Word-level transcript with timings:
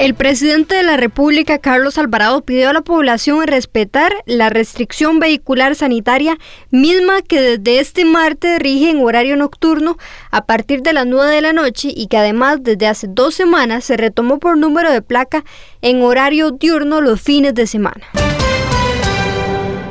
El 0.00 0.14
presidente 0.14 0.76
de 0.76 0.82
la 0.82 0.96
República, 0.96 1.58
Carlos 1.58 1.98
Alvarado, 1.98 2.40
pidió 2.40 2.70
a 2.70 2.72
la 2.72 2.80
población 2.80 3.46
respetar 3.46 4.10
la 4.24 4.48
restricción 4.48 5.18
vehicular 5.18 5.74
sanitaria 5.74 6.38
misma 6.70 7.20
que 7.20 7.58
desde 7.58 7.80
este 7.80 8.06
martes 8.06 8.60
rige 8.60 8.88
en 8.88 9.04
horario 9.04 9.36
nocturno 9.36 9.98
a 10.30 10.46
partir 10.46 10.80
de 10.80 10.94
las 10.94 11.04
9 11.04 11.34
de 11.34 11.42
la 11.42 11.52
noche 11.52 11.92
y 11.94 12.06
que 12.06 12.16
además 12.16 12.60
desde 12.62 12.86
hace 12.86 13.08
dos 13.10 13.34
semanas 13.34 13.84
se 13.84 13.98
retomó 13.98 14.38
por 14.38 14.56
número 14.56 14.90
de 14.90 15.02
placa 15.02 15.44
en 15.82 16.00
horario 16.00 16.50
diurno 16.52 17.02
los 17.02 17.20
fines 17.20 17.52
de 17.54 17.66
semana. 17.66 18.06